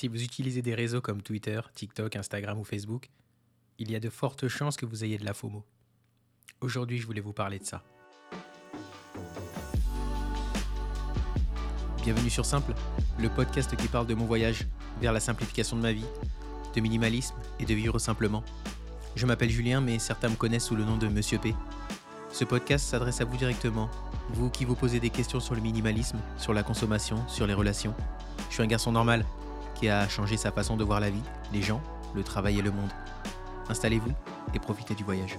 Si 0.00 0.08
vous 0.08 0.22
utilisez 0.22 0.62
des 0.62 0.74
réseaux 0.74 1.02
comme 1.02 1.20
Twitter, 1.20 1.60
TikTok, 1.74 2.16
Instagram 2.16 2.58
ou 2.58 2.64
Facebook, 2.64 3.10
il 3.78 3.90
y 3.90 3.94
a 3.94 4.00
de 4.00 4.08
fortes 4.08 4.48
chances 4.48 4.78
que 4.78 4.86
vous 4.86 5.04
ayez 5.04 5.18
de 5.18 5.26
la 5.26 5.34
FOMO. 5.34 5.62
Aujourd'hui, 6.62 6.96
je 6.96 7.04
voulais 7.04 7.20
vous 7.20 7.34
parler 7.34 7.58
de 7.58 7.66
ça. 7.66 7.82
Bienvenue 12.02 12.30
sur 12.30 12.46
Simple, 12.46 12.72
le 13.18 13.28
podcast 13.28 13.76
qui 13.76 13.88
parle 13.88 14.06
de 14.06 14.14
mon 14.14 14.24
voyage 14.24 14.66
vers 15.02 15.12
la 15.12 15.20
simplification 15.20 15.76
de 15.76 15.82
ma 15.82 15.92
vie, 15.92 16.06
de 16.74 16.80
minimalisme 16.80 17.36
et 17.58 17.66
de 17.66 17.74
vivre 17.74 17.98
simplement. 17.98 18.42
Je 19.16 19.26
m'appelle 19.26 19.50
Julien, 19.50 19.82
mais 19.82 19.98
certains 19.98 20.30
me 20.30 20.36
connaissent 20.36 20.64
sous 20.64 20.76
le 20.76 20.84
nom 20.84 20.96
de 20.96 21.08
Monsieur 21.08 21.36
P. 21.36 21.54
Ce 22.32 22.46
podcast 22.46 22.86
s'adresse 22.86 23.20
à 23.20 23.26
vous 23.26 23.36
directement, 23.36 23.90
vous 24.30 24.48
qui 24.48 24.64
vous 24.64 24.76
posez 24.76 24.98
des 24.98 25.10
questions 25.10 25.40
sur 25.40 25.54
le 25.54 25.60
minimalisme, 25.60 26.20
sur 26.38 26.54
la 26.54 26.62
consommation, 26.62 27.28
sur 27.28 27.46
les 27.46 27.52
relations. 27.52 27.94
Je 28.48 28.54
suis 28.54 28.62
un 28.62 28.66
garçon 28.66 28.92
normal 28.92 29.26
a 29.88 30.08
changé 30.08 30.36
sa 30.36 30.52
façon 30.52 30.76
de 30.76 30.84
voir 30.84 31.00
la 31.00 31.10
vie, 31.10 31.22
les 31.52 31.62
gens, 31.62 31.80
le 32.14 32.22
travail 32.22 32.58
et 32.58 32.62
le 32.62 32.70
monde. 32.70 32.90
Installez-vous 33.68 34.12
et 34.54 34.58
profitez 34.58 34.94
du 34.94 35.04
voyage. 35.04 35.38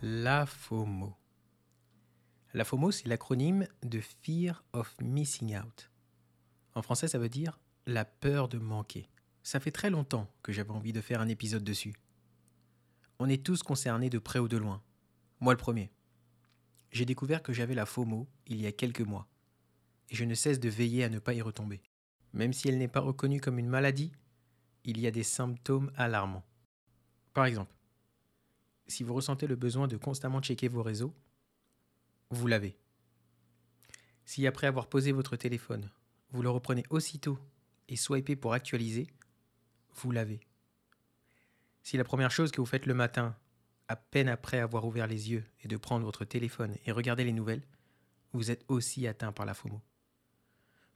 La 0.00 0.46
FOMO. 0.46 1.14
La 2.52 2.64
FOMO, 2.64 2.92
c'est 2.92 3.08
l'acronyme 3.08 3.66
de 3.82 4.00
Fear 4.00 4.62
of 4.72 4.94
Missing 5.00 5.58
Out. 5.58 5.90
En 6.74 6.82
français, 6.82 7.08
ça 7.08 7.18
veut 7.18 7.28
dire 7.28 7.58
la 7.86 8.04
peur 8.04 8.48
de 8.48 8.58
manquer. 8.58 9.08
Ça 9.42 9.60
fait 9.60 9.70
très 9.70 9.90
longtemps 9.90 10.30
que 10.42 10.52
j'avais 10.52 10.70
envie 10.70 10.92
de 10.92 11.00
faire 11.00 11.20
un 11.20 11.28
épisode 11.28 11.64
dessus. 11.64 11.94
On 13.18 13.28
est 13.28 13.44
tous 13.44 13.62
concernés 13.62 14.10
de 14.10 14.18
près 14.18 14.38
ou 14.38 14.48
de 14.48 14.56
loin. 14.56 14.82
Moi 15.40 15.52
le 15.52 15.58
premier. 15.58 15.90
J'ai 16.90 17.04
découvert 17.04 17.42
que 17.42 17.52
j'avais 17.52 17.74
la 17.74 17.86
FOMO 17.86 18.28
il 18.46 18.60
y 18.60 18.66
a 18.66 18.72
quelques 18.72 19.00
mois. 19.00 19.28
Et 20.10 20.16
je 20.16 20.24
ne 20.24 20.34
cesse 20.34 20.60
de 20.60 20.68
veiller 20.68 21.04
à 21.04 21.08
ne 21.08 21.18
pas 21.18 21.34
y 21.34 21.42
retomber. 21.42 21.82
Même 22.32 22.52
si 22.52 22.68
elle 22.68 22.78
n'est 22.78 22.88
pas 22.88 23.00
reconnue 23.00 23.40
comme 23.40 23.58
une 23.58 23.68
maladie, 23.68 24.12
il 24.84 25.00
y 25.00 25.06
a 25.06 25.10
des 25.10 25.22
symptômes 25.22 25.92
alarmants. 25.96 26.44
Par 27.32 27.46
exemple, 27.46 27.74
si 28.86 29.02
vous 29.02 29.14
ressentez 29.14 29.46
le 29.46 29.56
besoin 29.56 29.88
de 29.88 29.96
constamment 29.96 30.42
checker 30.42 30.68
vos 30.68 30.82
réseaux, 30.82 31.14
vous 32.30 32.46
l'avez. 32.46 32.76
Si 34.24 34.46
après 34.46 34.66
avoir 34.66 34.88
posé 34.88 35.12
votre 35.12 35.36
téléphone, 35.36 35.90
vous 36.30 36.42
le 36.42 36.50
reprenez 36.50 36.84
aussitôt 36.90 37.38
et 37.88 37.96
swipez 37.96 38.36
pour 38.36 38.52
actualiser, 38.52 39.06
vous 39.94 40.10
l'avez. 40.10 40.40
Si 41.84 41.98
la 41.98 42.04
première 42.04 42.30
chose 42.30 42.50
que 42.50 42.62
vous 42.62 42.66
faites 42.66 42.86
le 42.86 42.94
matin, 42.94 43.36
à 43.88 43.96
peine 43.96 44.30
après 44.30 44.58
avoir 44.58 44.86
ouvert 44.86 45.06
les 45.06 45.30
yeux, 45.30 45.44
est 45.62 45.68
de 45.68 45.76
prendre 45.76 46.06
votre 46.06 46.24
téléphone 46.24 46.74
et 46.86 46.92
regarder 46.92 47.24
les 47.24 47.32
nouvelles, 47.32 47.62
vous 48.32 48.50
êtes 48.50 48.64
aussi 48.68 49.06
atteint 49.06 49.32
par 49.32 49.44
la 49.44 49.52
FOMO. 49.52 49.82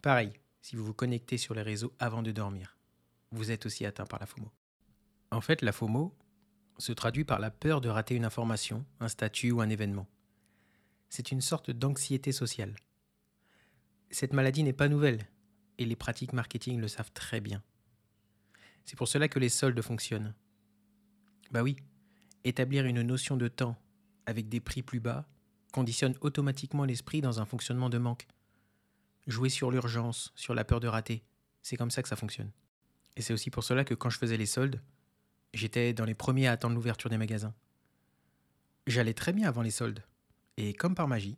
Pareil, 0.00 0.33
si 0.62 0.77
vous 0.77 0.84
vous 0.86 0.94
connectez 0.94 1.36
sur 1.36 1.55
les 1.55 1.61
réseaux 1.61 1.92
avant 1.98 2.22
de 2.22 2.33
dormir, 2.33 2.78
vous 3.33 3.50
êtes 3.50 3.66
aussi 3.66 3.84
atteint 3.84 4.06
par 4.06 4.19
la 4.19 4.25
FOMO. 4.25 4.50
En 5.31 5.42
fait, 5.42 5.61
la 5.61 5.72
FOMO 5.72 6.16
se 6.78 6.92
traduit 6.92 7.25
par 7.25 7.39
la 7.39 7.50
peur 7.50 7.83
de 7.83 7.91
rater 7.91 8.14
une 8.14 8.25
information, 8.25 8.86
un 8.98 9.09
statut 9.09 9.50
ou 9.50 9.61
un 9.61 9.69
événement. 9.69 10.09
C'est 11.11 11.33
une 11.33 11.42
sorte 11.42 11.70
d'anxiété 11.70 12.33
sociale. 12.33 12.75
Cette 14.11 14.33
maladie 14.33 14.62
n'est 14.62 14.72
pas 14.72 14.89
nouvelle, 14.89 15.28
et 15.77 15.84
les 15.84 15.97
pratiques 15.97 16.33
marketing 16.33 16.81
le 16.81 16.89
savent 16.89 17.12
très 17.12 17.42
bien. 17.42 17.62
C'est 18.86 18.97
pour 18.97 19.06
cela 19.06 19.28
que 19.28 19.39
les 19.39 19.50
soldes 19.50 19.83
fonctionnent. 19.83 20.34
Bah 21.50 21.62
oui, 21.62 21.77
établir 22.44 22.84
une 22.84 23.02
notion 23.02 23.36
de 23.36 23.48
temps 23.48 23.77
avec 24.27 24.48
des 24.48 24.60
prix 24.60 24.82
plus 24.82 25.00
bas 25.00 25.27
conditionne 25.72 26.14
automatiquement 26.20 26.84
l'esprit 26.84 27.20
dans 27.20 27.41
un 27.41 27.44
fonctionnement 27.44 27.91
de 27.91 27.98
manque. 27.98 28.27
Jouer 29.27 29.48
sur 29.48 29.70
l'urgence, 29.70 30.32
sur 30.34 30.54
la 30.54 30.64
peur 30.64 30.80
de 30.80 30.88
rater, 30.88 31.25
c'est 31.62 31.76
comme 31.76 31.91
ça 31.91 32.03
que 32.03 32.09
ça 32.09 32.16
fonctionne. 32.16 32.50
Et 33.16 33.22
c'est 33.22 33.32
aussi 33.32 33.50
pour 33.50 33.64
cela 33.64 33.84
que 33.84 33.94
quand 33.94 34.10
je 34.10 34.19
faisais 34.19 34.36
les 34.36 34.47
soldes, 34.47 34.82
j'étais 35.54 35.92
dans 35.92 36.04
les 36.04 36.14
premiers 36.14 36.47
à 36.47 36.53
attendre 36.53 36.75
l'ouverture 36.75 37.10
des 37.10 37.19
magasins. 37.19 37.54
J'allais 38.86 39.15
très 39.15 39.32
bien 39.32 39.48
avant 39.48 39.62
les 39.62 39.70
soldes, 39.70 40.03
et 40.56 40.72
comme 40.72 40.94
par 40.94 41.09
magie, 41.09 41.36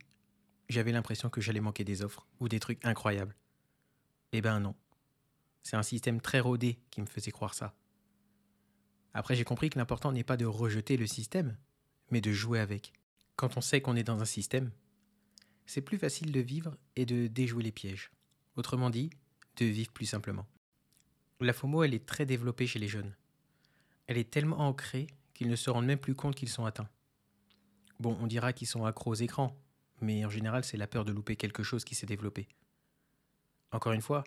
j'avais 0.69 0.91
l'impression 0.91 1.29
que 1.29 1.41
j'allais 1.41 1.59
manquer 1.59 1.83
des 1.83 2.01
offres 2.01 2.27
ou 2.39 2.47
des 2.47 2.59
trucs 2.59 2.83
incroyables. 2.85 3.35
Eh 4.31 4.41
ben 4.41 4.59
non. 4.59 4.75
C'est 5.63 5.75
un 5.75 5.83
système 5.83 6.21
très 6.21 6.39
rodé 6.39 6.79
qui 6.89 7.01
me 7.01 7.05
faisait 7.05 7.31
croire 7.31 7.53
ça. 7.53 7.75
Après, 9.13 9.35
j'ai 9.35 9.43
compris 9.43 9.69
que 9.69 9.77
l'important 9.77 10.11
n'est 10.11 10.23
pas 10.23 10.37
de 10.37 10.45
rejeter 10.45 10.97
le 10.97 11.07
système, 11.07 11.57
mais 12.09 12.21
de 12.21 12.31
jouer 12.31 12.59
avec. 12.59 12.93
Quand 13.35 13.57
on 13.57 13.61
sait 13.61 13.81
qu'on 13.81 13.95
est 13.95 14.03
dans 14.03 14.21
un 14.21 14.25
système, 14.25 14.71
c'est 15.65 15.81
plus 15.81 15.97
facile 15.97 16.31
de 16.31 16.39
vivre 16.39 16.77
et 16.95 17.05
de 17.05 17.27
déjouer 17.27 17.63
les 17.63 17.71
pièges. 17.71 18.11
Autrement 18.55 18.89
dit, 18.89 19.09
de 19.57 19.65
vivre 19.65 19.91
plus 19.91 20.05
simplement. 20.05 20.47
La 21.39 21.53
FOMO, 21.53 21.83
elle 21.83 21.93
est 21.93 22.05
très 22.05 22.25
développée 22.25 22.67
chez 22.67 22.79
les 22.79 22.87
jeunes. 22.87 23.15
Elle 24.07 24.17
est 24.17 24.29
tellement 24.29 24.59
ancrée 24.59 25.07
qu'ils 25.33 25.49
ne 25.49 25.55
se 25.55 25.69
rendent 25.69 25.85
même 25.85 25.99
plus 25.99 26.15
compte 26.15 26.35
qu'ils 26.35 26.49
sont 26.49 26.65
atteints. 26.65 26.89
Bon, 27.99 28.17
on 28.21 28.27
dira 28.27 28.53
qu'ils 28.53 28.67
sont 28.67 28.85
accros 28.85 29.11
aux 29.11 29.15
écrans, 29.15 29.57
mais 30.01 30.25
en 30.25 30.29
général, 30.29 30.63
c'est 30.63 30.77
la 30.77 30.87
peur 30.87 31.05
de 31.05 31.11
louper 31.11 31.35
quelque 31.35 31.63
chose 31.63 31.83
qui 31.83 31.95
s'est 31.95 32.05
développé. 32.05 32.47
Encore 33.71 33.93
une 33.93 34.01
fois, 34.01 34.23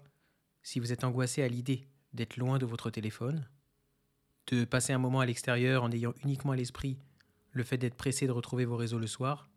si 0.62 0.80
vous 0.80 0.92
êtes 0.92 1.04
angoissé 1.04 1.42
à 1.42 1.48
l'idée 1.48 1.86
d'être 2.14 2.36
loin 2.36 2.58
de 2.58 2.66
votre 2.66 2.90
téléphone, 2.90 3.46
de 4.48 4.64
passer 4.64 4.92
un 4.92 4.98
moment 4.98 5.20
à 5.20 5.26
l'extérieur 5.26 5.82
en 5.82 5.90
ayant 5.90 6.14
uniquement 6.24 6.52
à 6.52 6.56
l'esprit 6.56 6.98
le 7.52 7.62
fait 7.62 7.78
d'être 7.78 7.94
pressé 7.94 8.26
de 8.26 8.32
retrouver 8.32 8.64
vos 8.64 8.76
réseaux 8.76 8.98
le 8.98 9.06
soir, 9.06 9.48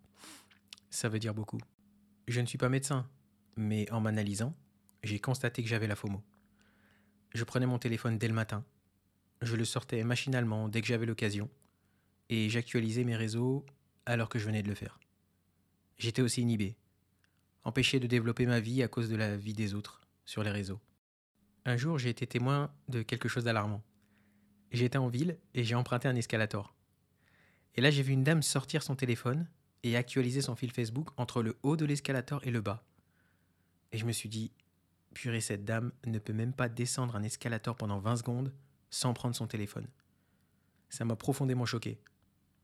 ça 0.90 1.10
veut 1.10 1.20
dire 1.20 1.34
beaucoup. 1.34 1.60
Je 2.28 2.40
ne 2.40 2.46
suis 2.46 2.58
pas 2.58 2.70
médecin, 2.70 3.10
mais 3.56 3.92
en 3.92 4.00
m'analysant, 4.00 4.56
j'ai 5.04 5.20
constaté 5.20 5.64
que 5.64 5.70
j'avais 5.70 5.88
la 5.88 5.96
FOMO. 5.96 6.22
Je 7.34 7.44
prenais 7.44 7.66
mon 7.66 7.80
téléphone 7.80 8.18
dès 8.18 8.28
le 8.28 8.34
matin, 8.34 8.64
je 9.42 9.56
le 9.56 9.66
sortais 9.66 10.04
machinalement 10.04 10.70
dès 10.70 10.82
que 10.82 10.88
j'avais 10.88 11.06
l'occasion, 11.06 11.50
et 12.30 12.50
j'actualisais 12.50 13.04
mes 13.04 13.16
réseaux 13.16 13.66
alors 14.06 14.30
que 14.30 14.40
je 14.40 14.46
venais 14.46 14.64
de 14.64 14.70
le 14.70 14.76
faire. 14.76 15.00
J'étais 15.98 16.22
aussi 16.22 16.42
inhibé, 16.42 16.78
empêché 17.64 18.00
de 18.00 18.08
développer 18.08 18.46
ma 18.46 18.60
vie 18.60 18.84
à 18.84 18.88
cause 18.88 19.10
de 19.10 19.16
la 19.16 19.36
vie 19.36 19.54
des 19.54 19.74
autres 19.74 20.02
sur 20.26 20.44
les 20.44 20.52
réseaux. 20.52 20.80
Un 21.66 21.78
jour, 21.78 21.98
j'ai 21.98 22.10
été 22.10 22.28
témoin 22.28 22.72
de 22.88 23.02
quelque 23.02 23.28
chose 23.28 23.44
d'alarmant. 23.44 23.84
J'étais 24.72 24.98
en 24.98 25.08
ville 25.08 25.38
et 25.54 25.64
j'ai 25.64 25.76
emprunté 25.76 26.08
un 26.08 26.16
escalator. 26.16 26.76
Et 27.76 27.82
là, 27.82 27.92
j'ai 27.92 28.04
vu 28.04 28.14
une 28.14 28.24
dame 28.24 28.42
sortir 28.42 28.84
son 28.84 28.96
téléphone 28.96 29.48
et 29.84 29.96
actualiser 29.96 30.42
son 30.42 30.56
fil 30.56 30.72
Facebook 30.72 31.10
entre 31.18 31.42
le 31.42 31.58
haut 31.64 31.78
de 31.78 31.86
l'escalator 31.86 32.46
et 32.46 32.52
le 32.52 32.62
bas. 32.62 32.84
Et 33.92 33.98
je 33.98 34.06
me 34.06 34.12
suis 34.12 34.30
dit, 34.30 34.52
purée, 35.14 35.42
cette 35.42 35.64
dame 35.64 35.92
ne 36.06 36.20
peut 36.20 36.34
même 36.34 36.54
pas 36.54 36.70
descendre 36.70 37.16
un 37.16 37.24
escalator 37.24 37.76
pendant 37.76 38.00
20 38.00 38.18
secondes 38.18 38.54
sans 38.90 39.14
prendre 39.14 39.36
son 39.36 39.48
téléphone. 39.48 39.88
Ça 40.90 41.06
m'a 41.06 41.16
profondément 41.16 41.66
choqué. 41.66 42.00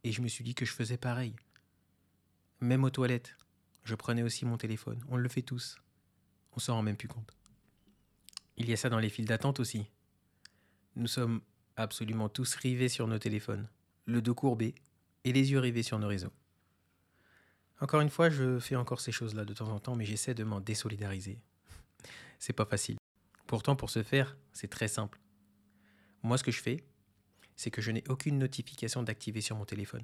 Et 0.04 0.12
je 0.12 0.22
me 0.22 0.28
suis 0.28 0.44
dit 0.44 0.56
que 0.56 0.66
je 0.66 0.74
faisais 0.74 0.98
pareil. 0.98 1.36
Même 2.60 2.84
aux 2.84 2.90
toilettes, 2.90 3.38
je 3.84 3.96
prenais 3.96 4.24
aussi 4.24 4.46
mon 4.46 4.58
téléphone. 4.58 5.04
On 5.10 5.18
le 5.18 5.30
fait 5.30 5.42
tous. 5.42 5.78
On 6.56 6.60
s'en 6.60 6.76
rend 6.76 6.84
même 6.84 6.98
plus 6.98 7.08
compte. 7.08 7.36
Il 8.58 8.70
y 8.70 8.74
a 8.74 8.78
ça 8.78 8.90
dans 8.90 9.00
les 9.00 9.10
files 9.10 9.26
d'attente 9.26 9.60
aussi. 9.60 9.90
Nous 10.96 11.08
sommes 11.08 11.42
absolument 11.76 12.30
tous 12.30 12.56
rivés 12.56 12.90
sur 12.90 13.08
nos 13.08 13.20
téléphones, 13.20 13.68
le 14.06 14.22
dos 14.22 14.36
courbé 14.36 14.76
et 15.24 15.34
les 15.34 15.52
yeux 15.52 15.60
rivés 15.60 15.84
sur 15.84 16.00
nos 16.00 16.08
réseaux. 16.08 16.32
Encore 17.80 18.02
une 18.02 18.10
fois, 18.10 18.30
je 18.30 18.60
fais 18.60 18.76
encore 18.76 19.02
ces 19.02 19.12
choses-là 19.12 19.46
de 19.46 19.54
temps 19.54 19.70
en 19.70 19.80
temps, 19.80 19.96
mais 19.96 20.06
j'essaie 20.06 20.34
de 20.34 20.44
m'en 20.44 20.62
désolidariser. 20.62 21.40
c'est 22.40 22.54
pas 22.54 22.66
facile. 22.66 22.98
Pourtant, 23.48 23.76
pour 23.76 23.90
ce 23.90 24.04
faire, 24.04 24.38
c'est 24.54 24.70
très 24.70 24.88
simple. 24.88 25.20
Moi, 26.22 26.38
ce 26.38 26.44
que 26.44 26.52
je 26.52 26.62
fais, 26.62 26.84
c'est 27.56 27.72
que 27.72 27.82
je 27.82 27.92
n'ai 27.92 28.04
aucune 28.10 28.38
notification 28.38 29.04
d'activer 29.04 29.42
sur 29.42 29.56
mon 29.56 29.66
téléphone, 29.66 30.04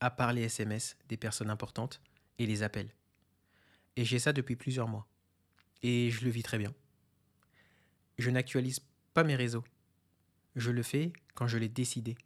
à 0.00 0.10
part 0.10 0.32
les 0.32 0.42
SMS 0.42 0.96
des 1.08 1.16
personnes 1.16 1.50
importantes 1.50 2.00
et 2.38 2.46
les 2.46 2.62
appels. 2.62 2.92
Et 3.96 4.04
j'ai 4.04 4.18
ça 4.18 4.32
depuis 4.32 4.56
plusieurs 4.56 4.88
mois. 4.88 5.06
Et 5.82 6.10
je 6.10 6.24
le 6.24 6.30
vis 6.30 6.42
très 6.42 6.58
bien. 6.58 6.72
Je 8.18 8.30
n'actualise 8.30 8.80
pas 9.14 9.24
mes 9.24 9.36
réseaux 9.36 9.64
je 10.56 10.70
le 10.70 10.82
fais 10.82 11.12
quand 11.34 11.46
je 11.46 11.58
l'ai 11.58 11.68
décidé. 11.68 12.16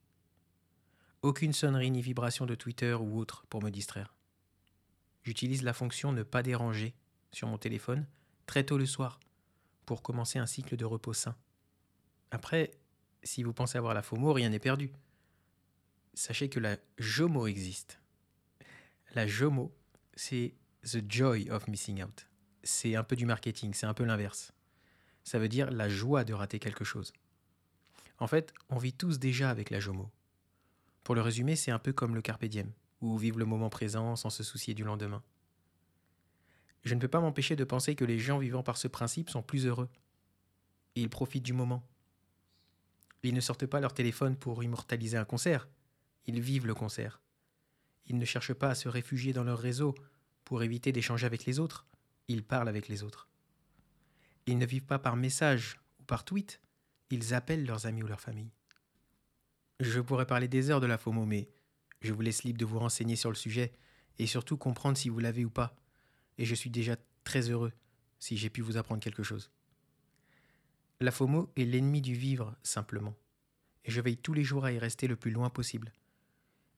Aucune 1.23 1.53
sonnerie 1.53 1.91
ni 1.91 2.03
vibration 2.03 2.47
de 2.47 2.55
Twitter 2.55 2.95
ou 2.95 3.19
autre 3.19 3.47
pour 3.49 3.63
me 3.63 3.71
distraire. 3.71 4.15
J'utilise 5.23 5.63
la 5.63 5.73
fonction 5.73 6.13
ne 6.13 6.23
pas 6.23 6.43
déranger 6.43 6.95
sur 7.33 7.49
mon 7.49 7.59
téléphone 7.59 8.07
très 8.47 8.65
tôt 8.65 8.79
le 8.79 8.87
soir 8.87 9.19
pour 9.85 10.03
commencer 10.03 10.39
un 10.39 10.47
cycle 10.47 10.77
de 10.77 10.85
repos 10.85 11.13
sain. 11.13 11.37
Après, 12.31 12.71
si 13.23 13.43
vous 13.43 13.53
pensez 13.53 13.79
avoir 13.79 13.95
la 13.95 14.03
FOMO, 14.03 14.33
rien 14.33 14.51
n'est 14.51 14.59
perdu. 14.59 14.93
Sachez 16.15 16.49
que 16.49 16.61
la 16.61 16.77
JOMO 16.99 17.47
existe. 17.47 18.01
La 19.15 19.27
JOMO, 19.27 19.75
c'est 20.15 20.55
The 20.83 20.99
Joy 21.09 21.51
of 21.51 21.69
Missing 21.69 22.03
Out. 22.05 22.27
C'est 22.63 22.97
un 22.97 23.05
peu 23.05 23.17
du 23.17 23.27
marketing, 23.27 23.75
c'est 23.75 23.87
un 23.87 23.95
peu 23.95 24.05
l'inverse. 24.05 24.53
Ça 25.25 25.39
veut 25.39 25.49
dire 25.49 25.71
la 25.71 25.89
joie 25.89 26.25
de 26.25 26.35
rater 26.35 26.59
quelque 26.59 26.85
chose. 26.85 27.13
En 28.19 28.27
fait, 28.27 28.53
on 28.69 28.79
vit 28.79 28.93
tous 28.93 29.19
déjà 29.19 29.51
avec 29.51 29.71
la 29.71 29.81
JOMO. 29.81 30.11
Pour 31.05 31.15
le 31.15 31.21
résumer, 31.21 31.57
c'est 31.57 31.71
un 31.71 31.79
peu 31.79 31.93
comme 31.93 32.15
le 32.15 32.23
carpe 32.23 32.45
diem. 32.45 32.73
ou 33.03 33.19
vivre 33.19 33.39
le 33.39 33.45
moment 33.45 33.69
présent 33.69 34.17
sans 34.17 34.31
se 34.31 34.43
soucier 34.43 34.73
du 34.73 34.83
lendemain. 34.83 35.23
Je 36.83 36.95
ne 36.95 37.01
peux 37.01 37.09
pas 37.09 37.21
m'empêcher 37.21 37.57
de 37.57 37.65
penser 37.65 37.95
que 37.95 38.05
les 38.05 38.19
gens 38.19 38.39
vivant 38.39 38.63
par 38.63 38.79
ce 38.79 38.89
principe 38.89 39.29
sont 39.29 39.43
plus 39.43 39.67
heureux. 39.67 39.89
Ils 40.95 41.11
profitent 41.11 41.45
du 41.45 41.53
moment. 41.53 41.87
Ils 43.23 43.35
ne 43.35 43.41
sortent 43.41 43.67
pas 43.67 43.81
leur 43.81 43.93
téléphone 43.93 44.37
pour 44.37 44.63
immortaliser 44.65 45.17
un 45.17 45.25
concert, 45.25 45.69
ils 46.27 46.41
vivent 46.41 46.67
le 46.67 46.75
concert. 46.75 47.21
Ils 48.07 48.19
ne 48.19 48.25
cherchent 48.25 48.55
pas 48.55 48.71
à 48.71 48.75
se 48.75 48.89
réfugier 48.89 49.33
dans 49.33 49.45
leur 49.45 49.59
réseau 49.59 49.95
pour 50.45 50.63
éviter 50.63 50.93
d'échanger 50.93 51.27
avec 51.27 51.45
les 51.45 51.59
autres, 51.59 51.87
ils 52.29 52.45
parlent 52.45 52.69
avec 52.69 52.89
les 52.89 53.03
autres. 53.03 53.29
Ils 54.47 54.59
ne 54.59 54.67
vivent 54.67 54.87
pas 54.87 55.01
par 55.01 55.17
message 55.17 55.81
ou 56.01 56.05
par 56.05 56.25
tweet, 56.25 56.61
ils 57.11 57.35
appellent 57.35 57.67
leurs 57.67 57.87
amis 57.87 58.03
ou 58.03 58.07
leur 58.07 58.21
famille. 58.21 58.51
Je 59.81 60.01
pourrais 60.01 60.27
parler 60.27 60.49
des 60.49 60.71
heures 60.71 60.81
de 60.81 60.87
la 60.87 60.99
FOMO, 60.99 61.27
mais 61.27 61.49
je 62.01 62.13
vous 62.13 62.23
laisse 62.23 62.45
libre 62.45 62.59
de 62.59 62.65
vous 62.65 62.79
renseigner 62.79 63.17
sur 63.17 63.31
le 63.31 63.37
sujet 63.37 63.73
et 64.19 64.27
surtout 64.27 64.57
comprendre 64.57 64.97
si 64.97 65.09
vous 65.09 65.19
l'avez 65.19 65.45
ou 65.45 65.51
pas. 65.51 65.77
Et 66.39 66.45
je 66.45 66.55
suis 66.55 66.71
déjà 66.71 66.97
très 67.25 67.51
heureux 67.51 67.73
si 68.19 68.37
j'ai 68.37 68.51
pu 68.51 68.63
vous 68.63 68.77
apprendre 68.77 69.03
quelque 69.03 69.23
chose. 69.23 69.51
La 71.01 71.11
FOMO 71.11 71.53
est 71.57 71.65
l'ennemi 71.65 72.01
du 72.01 72.15
vivre, 72.15 72.57
simplement. 72.63 73.15
Et 73.85 73.91
je 73.91 74.01
veille 74.01 74.17
tous 74.17 74.33
les 74.33 74.45
jours 74.45 74.65
à 74.65 74.73
y 74.73 74.79
rester 74.79 75.07
le 75.07 75.17
plus 75.17 75.31
loin 75.31 75.51
possible. 75.51 75.93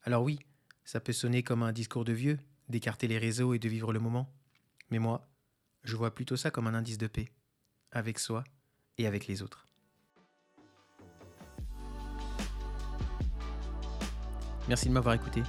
Alors 0.02 0.24
oui, 0.24 0.40
ça 0.84 1.00
peut 1.00 1.12
sonner 1.12 1.42
comme 1.42 1.62
un 1.62 1.72
discours 1.72 2.04
de 2.04 2.12
vieux, 2.12 2.38
d'écarter 2.68 3.06
les 3.06 3.18
réseaux 3.18 3.54
et 3.54 3.58
de 3.58 3.68
vivre 3.68 3.92
le 3.92 4.00
moment. 4.00 4.34
Mais 4.90 4.98
moi, 4.98 5.30
je 5.84 5.96
vois 5.96 6.14
plutôt 6.14 6.36
ça 6.36 6.50
comme 6.50 6.66
un 6.66 6.74
indice 6.74 6.98
de 6.98 7.06
paix, 7.06 7.28
avec 7.92 8.18
soi 8.18 8.42
et 8.96 9.06
avec 9.06 9.26
les 9.26 9.42
autres. 9.42 9.67
Merci 14.68 14.88
de 14.88 14.92
m'avoir 14.92 15.14
écouté. 15.14 15.42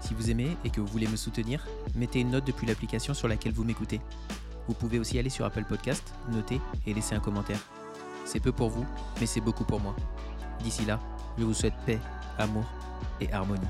Si 0.00 0.14
vous 0.14 0.30
aimez 0.30 0.56
et 0.64 0.70
que 0.70 0.80
vous 0.80 0.86
voulez 0.86 1.06
me 1.06 1.16
soutenir, 1.16 1.66
mettez 1.94 2.20
une 2.20 2.30
note 2.30 2.46
depuis 2.46 2.66
l'application 2.66 3.12
sur 3.12 3.28
laquelle 3.28 3.52
vous 3.52 3.64
m'écoutez. 3.64 4.00
Vous 4.66 4.74
pouvez 4.74 4.98
aussi 4.98 5.18
aller 5.18 5.30
sur 5.30 5.44
Apple 5.44 5.64
Podcast, 5.64 6.14
noter 6.30 6.60
et 6.86 6.94
laisser 6.94 7.14
un 7.14 7.20
commentaire. 7.20 7.60
C'est 8.24 8.40
peu 8.40 8.52
pour 8.52 8.70
vous, 8.70 8.86
mais 9.20 9.26
c'est 9.26 9.40
beaucoup 9.40 9.64
pour 9.64 9.80
moi. 9.80 9.94
D'ici 10.62 10.84
là, 10.84 10.98
je 11.38 11.44
vous 11.44 11.54
souhaite 11.54 11.74
paix, 11.84 11.98
amour 12.38 12.64
et 13.20 13.32
harmonie. 13.32 13.68